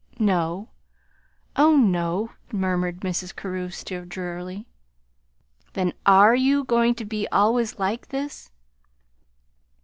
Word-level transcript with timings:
"No, 0.17 0.69
oh, 1.55 1.77
no," 1.77 2.31
murmured 2.51 3.01
Mrs. 3.01 3.35
Carew, 3.35 3.69
still 3.69 4.03
drearily. 4.03 4.65
"Then 5.73 5.93
ARE 6.07 6.33
you 6.33 6.63
going 6.63 6.95
to 6.95 7.05
be 7.05 7.27
always 7.27 7.77
like 7.77 8.07
this?" 8.07 8.49